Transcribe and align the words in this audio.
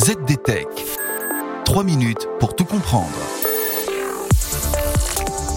ZDTech. 0.00 0.66
3 1.66 1.84
minutes 1.84 2.26
pour 2.38 2.56
tout 2.56 2.64
comprendre. 2.64 3.10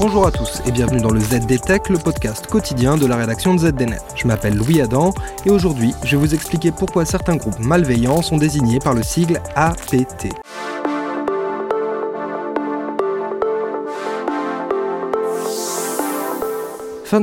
Bonjour 0.01 0.27
à 0.27 0.31
tous 0.31 0.61
et 0.65 0.71
bienvenue 0.73 0.99
dans 0.99 1.11
le 1.11 1.21
ZDTech, 1.21 1.87
le 1.87 1.97
podcast 1.97 2.47
quotidien 2.47 2.97
de 2.97 3.05
la 3.05 3.15
rédaction 3.15 3.53
de 3.53 3.59
ZDNet. 3.59 4.01
Je 4.15 4.27
m'appelle 4.27 4.57
Louis 4.57 4.81
Adam 4.81 5.13
et 5.45 5.49
aujourd'hui 5.49 5.93
je 6.03 6.17
vais 6.17 6.27
vous 6.27 6.33
expliquer 6.33 6.73
pourquoi 6.73 7.05
certains 7.05 7.37
groupes 7.37 7.59
malveillants 7.59 8.21
sont 8.21 8.35
désignés 8.35 8.79
par 8.79 8.93
le 8.93 9.01
sigle 9.01 9.39
APT. 9.55 10.33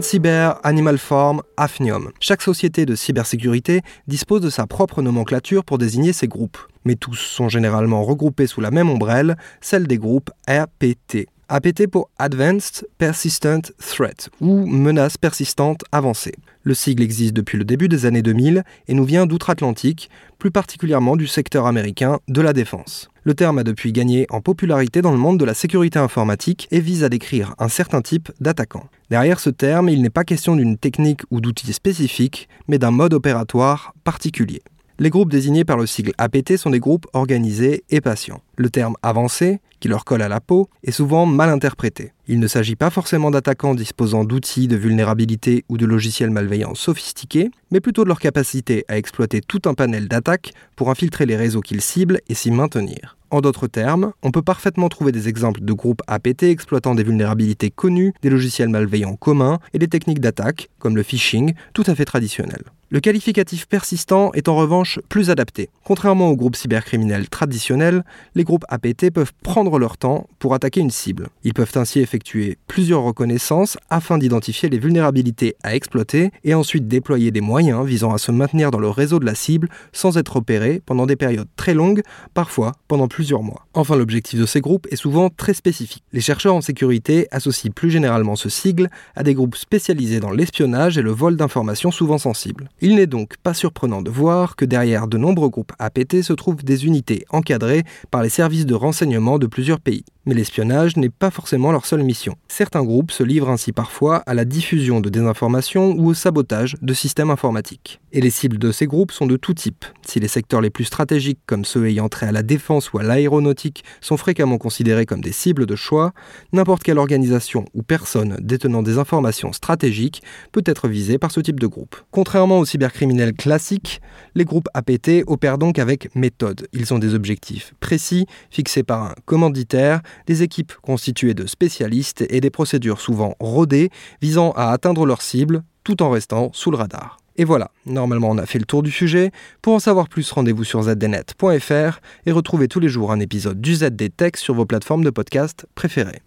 Cyber, 0.01 0.61
Animal 0.63 0.99
Form, 0.99 1.43
Afnium. 1.57 2.13
Chaque 2.21 2.43
société 2.43 2.87
de 2.87 2.95
cybersécurité 2.95 3.83
dispose 4.07 4.41
de 4.41 4.49
sa 4.49 4.69
propre 4.69 5.03
nomenclature 5.03 5.65
pour 5.65 5.79
désigner 5.79 6.13
ses 6.13 6.29
groupes, 6.29 6.59
mais 6.85 6.95
tous 6.95 7.17
sont 7.17 7.49
généralement 7.49 8.05
regroupés 8.05 8.47
sous 8.47 8.61
la 8.61 8.71
même 8.71 8.89
ombrelle, 8.89 9.37
celle 9.61 9.89
des 9.89 9.99
groupes 9.99 10.31
APT. 10.47 11.27
APT 11.53 11.89
pour 11.89 12.11
Advanced 12.21 12.87
Persistent 12.97 13.73
Threat 13.79 14.31
ou 14.41 14.67
menace 14.67 15.19
persistante 15.19 15.83
avancée. 15.91 16.35
Le 16.63 16.75
sigle 16.75 17.03
existe 17.03 17.35
depuis 17.35 17.59
le 17.59 17.65
début 17.65 17.89
des 17.89 18.07
années 18.07 18.23
2000 18.23 18.63
et 18.87 18.95
nous 18.95 19.05
vient 19.05 19.27
d'outre-Atlantique, 19.27 20.11
plus 20.39 20.53
particulièrement 20.53 21.17
du 21.17 21.27
secteur 21.27 21.67
américain 21.67 22.21
de 22.29 22.41
la 22.41 22.53
défense. 22.53 23.11
Le 23.25 23.35
terme 23.35 23.59
a 23.59 23.65
depuis 23.65 23.91
gagné 23.91 24.27
en 24.31 24.41
popularité 24.41 25.03
dans 25.03 25.11
le 25.11 25.19
monde 25.19 25.41
de 25.41 25.45
la 25.45 25.55
sécurité 25.55 25.99
informatique 25.99 26.69
et 26.71 26.79
vise 26.79 27.03
à 27.03 27.09
décrire 27.09 27.57
un 27.59 27.69
certain 27.69 28.01
type 28.01 28.31
d'attaquant. 28.41 28.85
Derrière 29.11 29.41
ce 29.41 29.51
terme, 29.51 29.89
il 29.89 30.03
n'est 30.03 30.09
pas 30.09 30.23
question 30.23 30.55
d'une 30.55 30.79
technique 30.79 31.23
ou 31.33 31.41
d'outil 31.41 31.73
spécifique, 31.73 32.49
mais 32.69 32.79
d'un 32.79 32.93
mode 32.93 33.13
opératoire 33.13 33.93
particulier. 34.05 34.63
Les 35.03 35.09
groupes 35.09 35.31
désignés 35.31 35.65
par 35.65 35.79
le 35.79 35.87
sigle 35.87 36.13
APT 36.19 36.59
sont 36.59 36.69
des 36.69 36.79
groupes 36.79 37.07
organisés 37.15 37.85
et 37.89 38.03
patients. 38.03 38.43
Le 38.59 38.69
terme 38.69 38.97
avancé, 39.03 39.61
qui 39.81 39.89
leur 39.89 40.05
colle 40.05 40.21
à 40.21 40.29
la 40.29 40.41
peau, 40.41 40.69
est 40.85 40.91
souvent 40.91 41.25
mal 41.25 41.49
interprété. 41.49 42.13
Il 42.29 42.39
ne 42.39 42.47
s'agit 42.47 42.77
pas 42.77 42.91
forcément 42.91 43.31
d'attaquants 43.31 43.75
disposant 43.75 44.25
d'outils 44.25 44.69
de 44.69 44.77
vulnérabilité 44.77 45.65
ou 45.71 45.79
de 45.79 45.87
logiciels 45.87 46.29
malveillants 46.29 46.75
sophistiqués, 46.75 47.51
mais 47.71 47.81
plutôt 47.81 48.05
de 48.05 48.09
leur 48.09 48.21
capacité 48.21 48.85
à 48.89 48.99
exploiter 48.99 49.41
tout 49.41 49.63
un 49.65 49.73
panel 49.73 50.07
d'attaques 50.07 50.53
pour 50.77 50.91
infiltrer 50.91 51.25
les 51.25 51.37
réseaux 51.37 51.63
qu'ils 51.63 51.81
ciblent 51.81 52.21
et 52.29 52.35
s'y 52.35 52.51
maintenir. 52.51 53.17
En 53.31 53.41
d'autres 53.41 53.69
termes, 53.69 54.13
on 54.23 54.33
peut 54.33 54.43
parfaitement 54.43 54.91
trouver 54.91 55.13
des 55.13 55.29
exemples 55.29 55.63
de 55.63 55.73
groupes 55.73 56.03
APT 56.09 56.43
exploitant 56.43 56.95
des 56.95 57.05
vulnérabilités 57.05 57.71
connues, 57.71 58.13
des 58.21 58.29
logiciels 58.29 58.69
malveillants 58.69 59.17
communs 59.17 59.61
et 59.73 59.79
des 59.79 59.89
techniques 59.89 60.21
d'attaque, 60.21 60.69
comme 60.79 60.97
le 60.97 61.03
phishing, 61.03 61.55
tout 61.73 61.85
à 61.87 61.95
fait 61.95 62.05
traditionnelles. 62.05 62.65
Le 62.93 62.99
qualificatif 62.99 63.69
persistant 63.69 64.33
est 64.33 64.49
en 64.49 64.57
revanche 64.57 64.99
plus 65.09 65.31
adapté. 65.31 65.71
Contrairement 65.85 66.29
aux 66.31 66.37
groupes 66.37 66.57
cybercriminels 66.57 67.29
traditionnels, 67.29 68.03
les 68.35 68.43
groupes 68.43 68.65
APT 68.69 69.13
peuvent 69.13 69.33
prendre 69.45 69.79
leur 69.79 69.97
temps 69.97 70.27
pour 70.41 70.55
attaquer 70.55 70.81
une 70.81 70.91
cible. 70.91 71.29
Ils 71.45 71.55
peuvent 71.55 71.71
ainsi 71.77 72.01
effectuer 72.01 72.59
plusieurs 72.67 73.03
reconnaissances 73.03 73.79
afin 73.91 74.19
d'identifier 74.19 74.69
les 74.69 74.81
vulnérabilités 74.81 75.55
à 75.63 75.77
exploiter 75.77 76.33
et 76.43 76.53
ensuite 76.53 76.89
déployer 76.89 77.31
des 77.31 77.41
moyens 77.41 77.87
visant 77.87 78.13
à 78.13 78.19
se 78.19 78.33
maintenir 78.33 78.73
dans 78.73 78.81
le 78.81 78.89
réseau 78.89 79.21
de 79.21 79.25
la 79.25 79.37
cible 79.37 79.69
sans 79.93 80.19
être 80.19 80.35
opérés 80.35 80.83
pendant 80.85 81.07
des 81.07 81.15
périodes 81.15 81.47
très 81.55 81.75
longues, 81.75 82.03
parfois 82.35 82.73
pendant 82.89 83.07
plusieurs 83.07 83.45
mois. 83.45 83.67
Enfin, 83.73 83.95
l'objectif 83.95 84.41
de 84.41 84.47
ces 84.47 84.61
groupes 84.61 84.89
est 84.91 84.97
souvent 84.97 85.31
très 85.31 85.55
spécifique. 85.55 86.03
Les 86.13 86.21
chercheurs 86.21 86.57
en 86.57 86.61
sécurité 86.61 87.29
associent 87.31 87.71
plus 87.71 87.93
généralement 87.93 88.35
ce 88.35 88.49
sigle 88.49 88.91
à 89.15 89.23
des 89.23 89.35
groupes 89.35 89.55
spécialisés 89.55 90.19
dans 90.19 90.33
l'espionnage 90.33 90.99
et 90.99 91.03
le 91.03 91.13
vol 91.13 91.37
d'informations 91.37 91.93
souvent 91.93 92.19
sensibles. 92.19 92.69
Il 92.83 92.97
n'est 92.97 93.07
donc 93.07 93.37
pas 93.43 93.53
surprenant 93.53 94.01
de 94.01 94.11
voir 94.11 94.57
que 94.57 94.65
derrière 94.65 95.07
de 95.07 95.19
nombreux 95.19 95.51
groupes 95.51 95.73
APT 95.79 96.23
se 96.23 96.33
trouvent 96.33 96.65
des 96.65 96.87
unités 96.87 97.27
encadrées 97.29 97.85
par 98.11 98.23
les 98.23 98.31
services 98.31 98.65
de 98.65 98.75
renseignement 98.75 99.39
de 99.39 99.47
plusieurs 99.47 99.81
pays. 99.81 100.05
Mais 100.27 100.35
l'espionnage 100.35 100.97
n'est 100.97 101.09
pas 101.09 101.31
forcément 101.31 101.73
leur 101.73 101.87
seule 101.87 102.03
mission. 102.03 102.37
Certains 102.49 102.83
groupes 102.83 103.11
se 103.11 103.23
livrent 103.23 103.49
ainsi 103.49 103.73
parfois 103.73 104.19
à 104.27 104.35
la 104.35 104.45
diffusion 104.45 105.01
de 105.01 105.09
désinformation 105.09 105.93
ou 105.93 106.09
au 106.09 106.15
sabotage 106.15 106.77
de 106.83 106.93
systèmes 106.95 107.31
informatiques. 107.31 108.01
Et 108.13 108.21
les 108.21 108.31
cibles 108.31 108.59
de 108.59 108.73
ces 108.73 108.87
groupes 108.87 109.13
sont 109.13 109.27
de 109.27 109.37
tout 109.37 109.55
type. 109.55 109.85
Si 110.07 110.21
les 110.21 110.29
secteurs 110.29 110.61
les 110.61 110.71
plus 110.71 110.85
stratégiques, 110.85 111.41
comme 111.47 111.65
ceux 111.65 111.87
ayant 111.87 112.09
trait 112.09 112.27
à 112.27 112.33
la 112.33 112.43
défense 112.43 112.93
ou 112.93 112.99
à 112.99 113.03
l'aéronautique, 113.03 113.85
sont 114.01 114.17
fréquemment 114.17 114.59
considérés 114.59 115.07
comme 115.07 115.21
des 115.21 115.33
cibles 115.33 115.67
de 115.67 115.77
choix, 115.77 116.13
n'importe 116.53 116.83
quelle 116.83 116.99
organisation 116.99 117.65
ou 117.75 117.83
personne 117.83 118.37
détenant 118.41 118.83
des 118.83 118.99
informations 118.99 119.53
stratégiques 119.53 120.23
peut 120.53 120.65
être 120.67 120.89
visée 120.89 121.19
par 121.19 121.31
ce 121.31 121.41
type 121.41 121.61
de 121.61 121.67
groupe. 121.67 121.97
Contrairement 122.11 122.59
aux 122.59 122.65
cybercriminels 122.65 123.33
classiques, 123.33 124.01
les 124.35 124.45
groupes 124.45 124.69
APT 124.75 125.25
opèrent 125.27 125.59
donc 125.59 125.79
avec 125.79 126.15
méthode. 126.15 126.67
Ils 126.73 126.93
ont 126.93 126.99
des 126.99 127.15
objectifs 127.15 127.75
précis, 127.81 128.27
fixés 128.51 128.83
par 128.83 129.03
un 129.03 129.15
commanditaire 129.25 130.03
des 130.27 130.43
équipes 130.43 130.73
constituées 130.83 131.35
de 131.35 131.47
spécialistes 131.47 132.25
et 132.29 132.41
des 132.41 132.51
procédures 132.51 133.01
souvent 133.01 133.35
rodées 133.41 133.91
visant 134.23 134.53
à 134.53 134.71
atteindre 134.71 135.07
leur 135.07 135.23
cible 135.23 135.63
tout 135.85 136.03
en 136.03 136.11
restant 136.11 136.51
sous 136.53 136.71
le 136.71 136.77
radar. 136.77 137.19
Et 137.37 137.45
voilà, 137.45 137.71
normalement 137.87 138.31
on 138.31 138.39
a 138.39 138.47
fait 138.47 138.59
le 138.59 138.65
tour 138.65 138.83
du 138.83 138.91
sujet. 138.91 139.31
Pour 139.63 139.75
en 139.75 139.79
savoir 139.79 140.09
plus, 140.09 140.31
rendez-vous 140.31 140.65
sur 140.65 140.83
zdnet.fr 140.83 142.01
et 142.27 142.33
retrouvez 142.33 142.69
tous 142.69 142.81
les 142.81 142.89
jours 142.89 143.13
un 143.13 143.21
épisode 143.21 143.61
du 143.61 143.77
ZD 143.77 144.11
sur 144.37 144.55
vos 144.55 144.67
plateformes 144.67 145.05
de 145.05 145.11
podcast 145.11 145.67
préférées. 145.75 146.21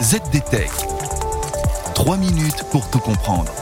ZDTech. 0.00 0.70
3 1.94 2.16
minutes 2.18 2.62
pour 2.70 2.88
tout 2.88 3.00
comprendre. 3.00 3.52